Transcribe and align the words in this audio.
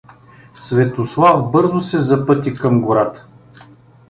Светослав 0.55 1.51
бързо 1.51 1.81
се 1.81 1.99
запъти 1.99 2.53
към 2.53 2.81
гората. 2.81 3.27